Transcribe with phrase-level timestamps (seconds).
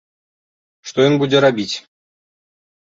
[0.93, 1.71] Што ён будзе рабіць?